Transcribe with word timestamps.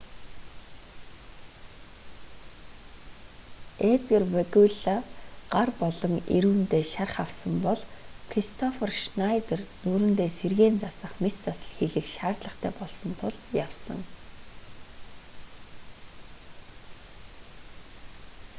эдгар 3.91 4.23
вегуйлла 4.35 4.97
гар 5.53 5.69
болон 5.81 6.13
эрүүндээ 6.37 6.83
шарх 6.93 7.15
авсан 7.25 7.53
бол 7.67 7.81
кристоффер 8.31 8.91
шнайдер 9.03 9.59
нүүрэндээ 9.83 10.29
сэргээн 10.39 10.75
засах 10.83 11.13
мэс 11.23 11.35
засал 11.45 11.73
хийлгэх 11.77 12.07
шаардлагатай 12.15 12.71
болсон 12.79 13.11
тул 13.21 13.35
явсан 13.65 13.99